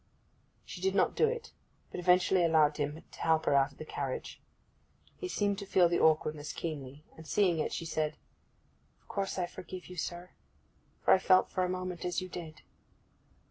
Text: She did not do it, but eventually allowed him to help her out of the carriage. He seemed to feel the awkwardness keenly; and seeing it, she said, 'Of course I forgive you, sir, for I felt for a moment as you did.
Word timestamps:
She 0.65 0.81
did 0.81 0.95
not 0.95 1.13
do 1.15 1.27
it, 1.27 1.51
but 1.91 1.99
eventually 1.99 2.43
allowed 2.43 2.77
him 2.77 3.03
to 3.11 3.19
help 3.21 3.45
her 3.45 3.53
out 3.53 3.71
of 3.73 3.77
the 3.77 3.85
carriage. 3.85 4.41
He 5.15 5.27
seemed 5.27 5.59
to 5.59 5.65
feel 5.67 5.87
the 5.87 5.99
awkwardness 5.99 6.53
keenly; 6.53 7.05
and 7.15 7.27
seeing 7.27 7.59
it, 7.59 7.71
she 7.71 7.85
said, 7.85 8.17
'Of 8.99 9.07
course 9.07 9.37
I 9.37 9.45
forgive 9.45 9.85
you, 9.85 9.97
sir, 9.97 10.31
for 11.05 11.13
I 11.13 11.19
felt 11.19 11.51
for 11.51 11.63
a 11.63 11.69
moment 11.69 12.03
as 12.03 12.19
you 12.19 12.29
did. 12.29 12.63